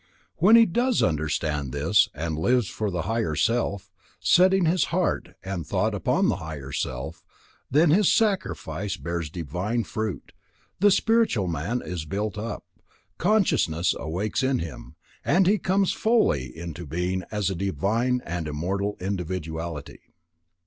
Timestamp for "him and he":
14.57-15.59